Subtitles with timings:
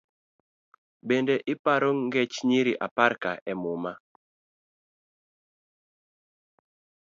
[1.07, 3.93] Bende iparo ngech nyiri aparka emuma?